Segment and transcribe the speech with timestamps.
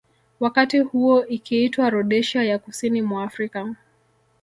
[0.39, 3.75] Wakati huo ikiitwa Rhodesia ya kusini mwa Afrika